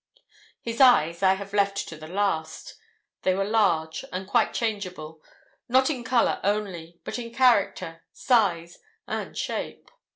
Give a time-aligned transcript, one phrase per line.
[0.59, 2.75] His eyes I have left to the last.
[3.21, 5.21] They were large and quite changeable,
[5.69, 9.91] not in colour only, but in character, size, and shape.